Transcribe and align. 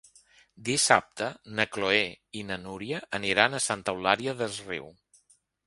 Dissabte 0.69 1.27
na 1.59 1.65
Chloé 1.75 2.01
i 2.41 2.43
na 2.53 2.59
Núria 2.63 3.03
aniran 3.21 3.59
a 3.59 3.63
Santa 3.69 3.97
Eulària 3.99 4.37
des 4.43 4.61
Riu. 4.71 4.93